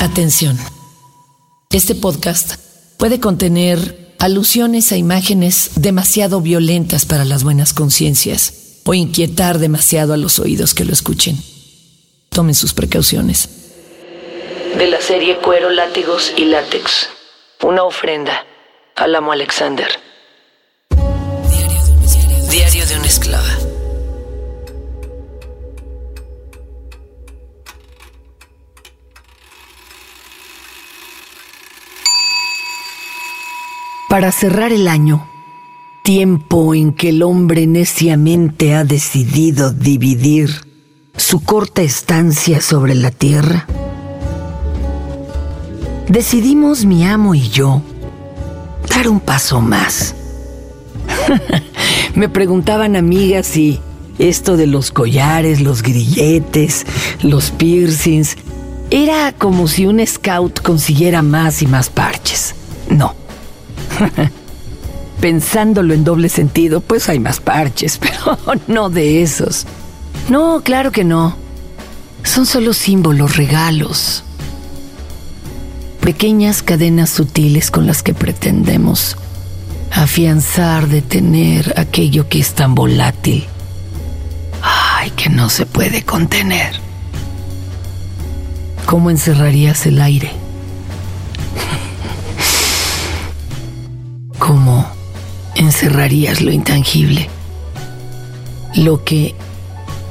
[0.00, 0.58] Atención.
[1.70, 2.54] Este podcast
[2.96, 10.16] puede contener alusiones a imágenes demasiado violentas para las buenas conciencias o inquietar demasiado a
[10.16, 11.36] los oídos que lo escuchen.
[12.30, 13.50] Tomen sus precauciones.
[14.78, 17.10] De la serie Cuero, Látigos y Látex.
[17.62, 18.46] Una ofrenda
[18.96, 19.88] al amo Alexander.
[22.50, 23.69] Diario de una esclava.
[34.10, 35.24] Para cerrar el año,
[36.02, 40.50] tiempo en que el hombre neciamente ha decidido dividir
[41.16, 43.68] su corta estancia sobre la tierra,
[46.08, 47.82] decidimos mi amo y yo
[48.88, 50.16] dar un paso más.
[52.16, 53.78] Me preguntaban amigas si
[54.18, 56.84] esto de los collares, los grilletes,
[57.22, 58.36] los piercings,
[58.90, 62.56] era como si un scout consiguiera más y más parches.
[62.88, 63.19] No.
[65.20, 69.66] Pensándolo en doble sentido, pues hay más parches, pero no de esos.
[70.28, 71.36] No, claro que no.
[72.22, 74.24] Son solo símbolos, regalos.
[76.00, 79.16] Pequeñas cadenas sutiles con las que pretendemos
[79.90, 83.46] afianzar, detener aquello que es tan volátil.
[84.62, 86.74] Ay, que no se puede contener.
[88.86, 90.32] ¿Cómo encerrarías el aire?
[95.70, 97.30] Encerrarías lo intangible?
[98.74, 99.36] Lo que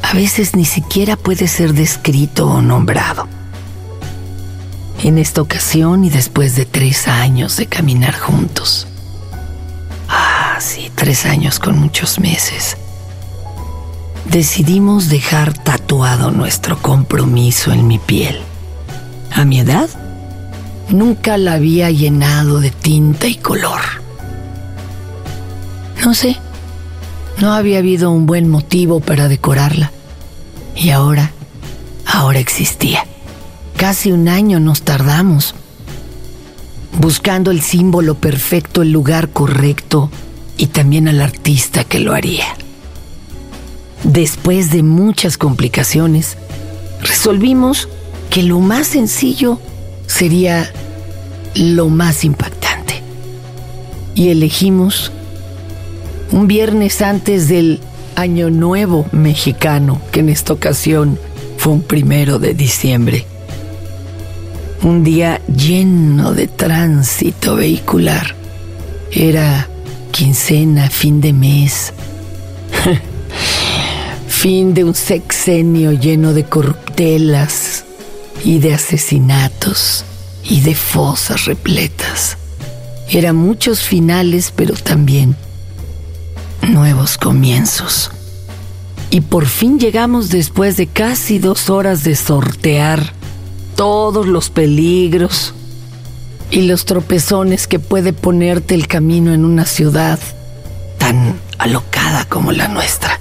[0.02, 3.28] a veces ni siquiera puede ser descrito o nombrado.
[5.04, 8.88] En esta ocasión y después de tres años de caminar juntos.
[10.08, 12.78] Ah, sí, tres años con muchos meses.
[14.32, 18.40] Decidimos dejar tatuado nuestro compromiso en mi piel.
[19.34, 19.90] A mi edad,
[20.90, 23.99] nunca la había llenado de tinta y color.
[26.04, 26.38] No sé,
[27.40, 29.92] no había habido un buen motivo para decorarla.
[30.76, 31.32] Y ahora,
[32.06, 33.06] ahora existía.
[33.78, 35.56] Casi un año nos tardamos,
[37.00, 40.10] buscando el símbolo perfecto, el lugar correcto
[40.58, 42.46] y también al artista que lo haría.
[44.04, 46.38] Después de muchas complicaciones,
[47.02, 47.88] resolvimos
[48.30, 49.60] que lo más sencillo
[50.08, 50.72] sería
[51.56, 53.02] lo más impactante.
[54.16, 55.12] Y elegimos
[56.32, 57.80] un viernes antes del
[58.16, 61.18] Año Nuevo mexicano, que en esta ocasión
[61.58, 63.26] fue un primero de diciembre.
[64.84, 68.36] Un día lleno de tránsito vehicular.
[69.12, 69.68] Era
[70.12, 71.94] quincena, fin de mes.
[74.28, 77.84] fin de un sexenio lleno de corruptelas
[78.46, 80.06] y de asesinatos
[80.44, 82.38] y de fosas repletas.
[83.10, 85.36] Eran muchos finales, pero también
[86.62, 88.12] nuevos comienzos.
[89.10, 93.14] Y por fin llegamos después de casi dos horas de sortear
[93.76, 95.54] todos los peligros
[96.52, 100.20] y los tropezones que puede ponerte el camino en una ciudad
[100.98, 103.20] tan alocada como la nuestra.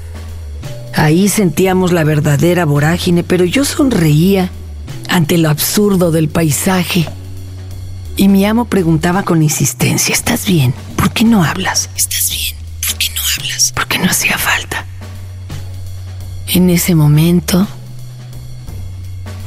[0.95, 4.51] Ahí sentíamos la verdadera vorágine, pero yo sonreía
[5.09, 7.09] ante lo absurdo del paisaje.
[8.17, 10.75] Y mi amo preguntaba con insistencia, ¿estás bien?
[10.97, 11.89] ¿Por qué no hablas?
[11.97, 12.28] ¿Estás
[14.01, 14.85] no hacía falta.
[16.47, 17.67] En ese momento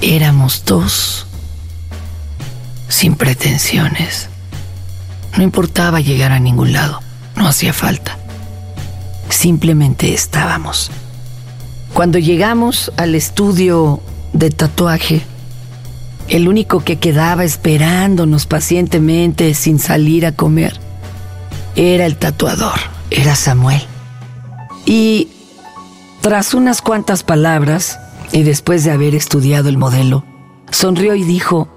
[0.02, 1.26] éramos dos,
[2.88, 4.30] sin pretensiones.
[5.38, 7.00] No importaba llegar a ningún lado,
[7.36, 8.18] no hacía falta.
[9.30, 10.92] Simplemente estábamos.
[11.94, 14.02] Cuando llegamos al estudio
[14.34, 15.22] de tatuaje,
[16.28, 20.80] el único que quedaba esperándonos pacientemente sin salir a comer
[21.76, 22.80] era el tatuador,
[23.10, 23.82] era Samuel.
[24.86, 25.30] Y
[26.22, 28.00] tras unas cuantas palabras,
[28.32, 30.24] y después de haber estudiado el modelo,
[30.72, 31.68] sonrió y dijo,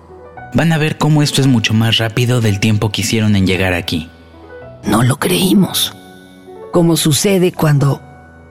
[0.54, 3.74] Van a ver cómo esto es mucho más rápido del tiempo que hicieron en llegar
[3.74, 4.08] aquí.
[4.84, 5.92] No lo creímos,
[6.72, 8.00] como sucede cuando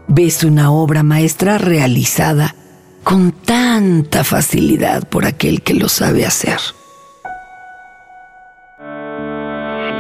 [0.08, 2.56] ves una obra maestra realizada
[3.04, 6.60] con tanta facilidad por aquel que lo sabe hacer.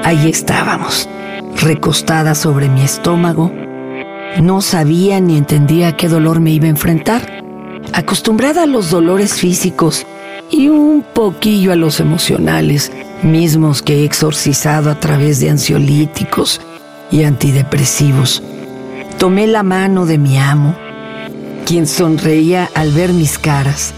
[0.03, 1.07] Ahí estábamos,
[1.61, 3.49] recostada sobre mi estómago.
[4.41, 7.43] No sabía ni entendía qué dolor me iba a enfrentar.
[7.93, 10.05] Acostumbrada a los dolores físicos
[10.49, 12.91] y un poquillo a los emocionales,
[13.21, 16.61] mismos que he exorcizado a través de ansiolíticos
[17.11, 18.41] y antidepresivos,
[19.17, 20.75] tomé la mano de mi amo,
[21.65, 23.93] quien sonreía al ver mis caras,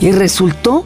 [0.00, 0.84] y resultó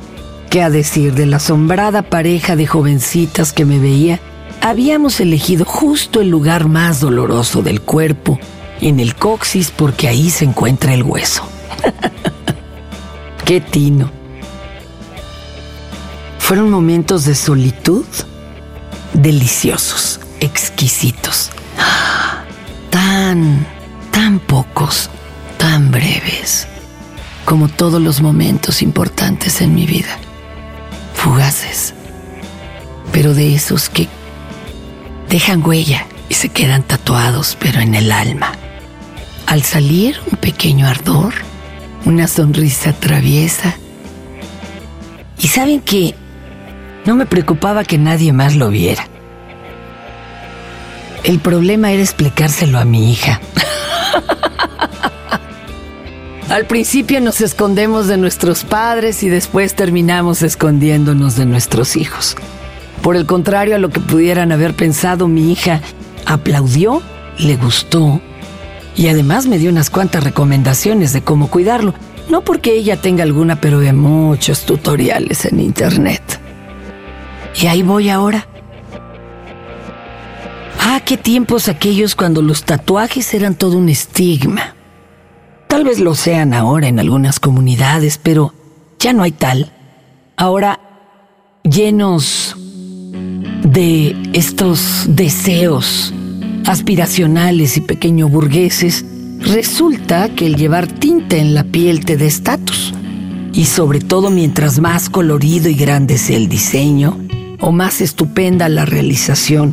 [0.53, 4.21] ¿Qué a decir de la asombrada pareja de jovencitas que me veía?
[4.61, 8.39] Habíamos elegido justo el lugar más doloroso del cuerpo,
[8.89, 11.47] en el coxis, porque ahí se encuentra el hueso.
[13.45, 14.11] ¡Qué tino!
[16.39, 18.05] Fueron momentos de solitud
[19.15, 21.51] deliciosos, exquisitos,
[22.91, 23.67] tan,
[24.11, 25.09] tan pocos,
[25.59, 26.67] tan breves,
[27.45, 30.19] como todos los momentos importantes en mi vida,
[31.15, 31.95] fugaces,
[33.13, 34.09] pero de esos que
[35.29, 38.53] dejan huella y se quedan tatuados, pero en el alma.
[39.53, 41.35] Al salir, un pequeño ardor,
[42.07, 43.77] una sonrisa traviesa.
[45.39, 46.15] Y saben que
[47.05, 49.07] no me preocupaba que nadie más lo viera.
[51.23, 53.43] El problema era explicárselo a mi hija.
[56.49, 62.37] Al principio nos escondemos de nuestros padres y después terminamos escondiéndonos de nuestros hijos.
[63.03, 65.83] Por el contrario a lo que pudieran haber pensado, mi hija
[66.25, 67.03] aplaudió,
[67.37, 68.23] le gustó
[68.97, 71.95] y además me dio unas cuantas recomendaciones de cómo cuidarlo.
[72.29, 76.23] No porque ella tenga alguna, pero de muchos tutoriales en internet.
[77.61, 78.47] Y ahí voy ahora.
[80.81, 84.75] Ah, qué tiempos aquellos cuando los tatuajes eran todo un estigma.
[85.69, 88.53] Tal vez lo sean ahora en algunas comunidades, pero
[88.99, 89.73] ya no hay tal.
[90.37, 90.81] Ahora,
[91.63, 92.57] llenos
[93.63, 96.13] de estos deseos
[96.67, 99.05] aspiracionales y pequeño burgueses,
[99.41, 102.95] resulta que el llevar tinta en la piel te da estatus.
[103.53, 107.19] Y sobre todo mientras más colorido y grande sea el diseño,
[107.61, 109.73] o más estupenda la realización,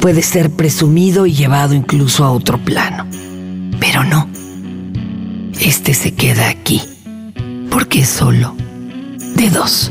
[0.00, 3.06] puede ser presumido y llevado incluso a otro plano.
[3.80, 4.28] Pero no,
[5.60, 6.82] este se queda aquí,
[7.70, 8.54] porque es solo
[9.36, 9.90] de dos.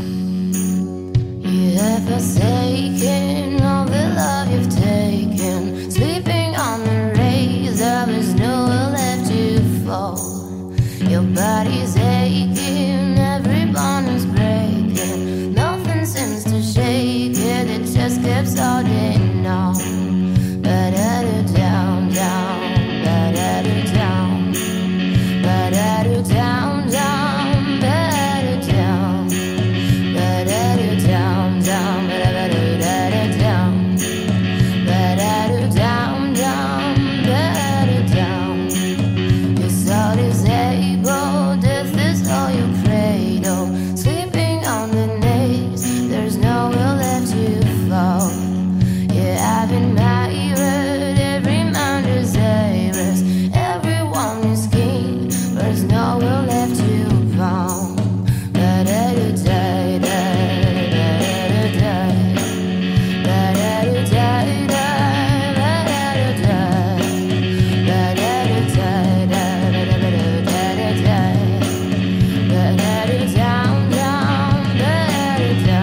[75.37, 75.74] better